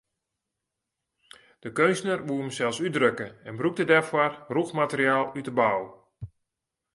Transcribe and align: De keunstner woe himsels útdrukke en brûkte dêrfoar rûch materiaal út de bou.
De 1.63 1.69
keunstner 1.79 2.19
woe 2.27 2.39
himsels 2.41 2.79
útdrukke 2.85 3.27
en 3.49 3.53
brûkte 3.59 3.83
dêrfoar 3.91 4.31
rûch 4.55 4.73
materiaal 4.81 5.25
út 5.37 5.45
de 5.47 5.53
bou. 5.59 5.81